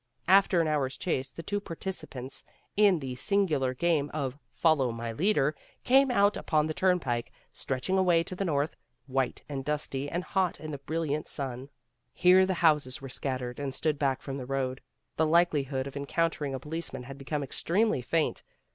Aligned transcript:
After 0.27 0.59
an 0.59 0.67
hour's 0.67 0.97
chase 0.97 1.29
the 1.29 1.43
two 1.43 1.59
participants 1.59 2.43
in 2.75 2.97
the 2.97 3.13
singu 3.13 3.59
lar 3.59 3.75
game 3.75 4.09
of" 4.15 4.35
Follow 4.51 4.91
my 4.91 5.11
Leader," 5.11 5.55
came 5.83 6.09
out 6.09 6.35
upon 6.35 6.65
the 6.65 6.73
turnpike, 6.73 7.31
stretching 7.53 7.99
away 7.99 8.23
to 8.23 8.33
the 8.35 8.43
north, 8.43 8.75
white 9.05 9.43
and 9.47 9.63
dusty 9.63 10.09
and 10.09 10.23
hot 10.23 10.59
in 10.59 10.71
the 10.71 10.79
brilliant 10.79 11.27
sun. 11.27 11.69
Here 12.13 12.47
the 12.47 12.55
houses 12.65 12.99
were 12.99 13.09
scattered 13.09 13.59
and 13.59 13.75
stood 13.75 13.99
back 13.99 14.23
from 14.23 14.37
the 14.37 14.47
road. 14.47 14.81
The 15.17 15.27
likelihood 15.27 15.85
of 15.85 15.95
encountering 15.95 16.55
a 16.55 16.59
policeman 16.59 17.03
had 17.03 17.19
become 17.19 17.43
extremely 17.43 18.01
faint. 18.01 18.41